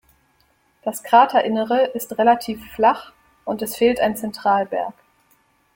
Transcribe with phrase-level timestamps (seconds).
[0.81, 3.11] Das Kraterinnere ist relativ flach
[3.45, 4.95] und es fehlt ein Zentralberg.